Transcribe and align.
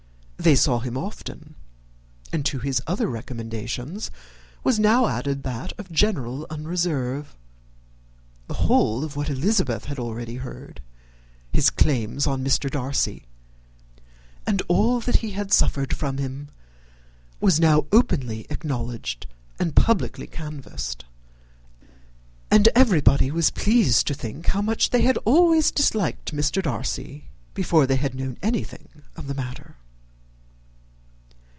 They 0.37 0.55
saw 0.55 0.79
him 0.79 0.97
often, 0.97 1.53
and 2.33 2.43
to 2.47 2.57
his 2.57 2.81
other 2.87 3.05
recommendations 3.07 4.09
was 4.63 4.79
now 4.79 5.05
added 5.05 5.43
that 5.43 5.71
of 5.77 5.91
general 5.91 6.47
unreserve. 6.49 7.35
The 8.47 8.55
whole 8.55 9.03
of 9.03 9.15
what 9.15 9.29
Elizabeth 9.29 9.85
had 9.85 9.99
already 9.99 10.37
heard, 10.37 10.81
his 11.53 11.69
claims 11.69 12.25
on 12.25 12.43
Mr. 12.43 12.71
Darcy, 12.71 13.27
and 14.47 14.63
all 14.67 14.99
that 15.01 15.17
he 15.17 15.29
had 15.33 15.53
suffered 15.53 15.95
from 15.95 16.17
him, 16.17 16.49
was 17.39 17.59
now 17.59 17.85
openly 17.91 18.47
acknowledged 18.49 19.27
and 19.59 19.75
publicly 19.75 20.25
canvassed; 20.25 21.05
and 22.49 22.67
everybody 22.73 23.29
was 23.29 23.51
pleased 23.51 24.07
to 24.07 24.15
think 24.15 24.47
how 24.47 24.61
much 24.63 24.89
they 24.89 25.03
had 25.03 25.17
always 25.17 25.69
disliked 25.69 26.33
Mr. 26.35 26.63
Darcy 26.63 27.29
before 27.53 27.85
they 27.85 27.97
had 27.97 28.15
known 28.15 28.39
anything 28.41 29.03
of 29.15 29.27
the 29.27 29.35
matter. 29.35 29.75